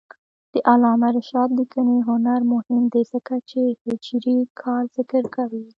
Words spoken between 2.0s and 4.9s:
هنر مهم دی ځکه چې هجري کال